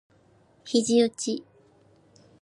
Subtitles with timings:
[0.65, 1.43] 肘うち